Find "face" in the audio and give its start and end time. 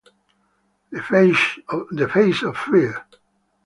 2.09-2.41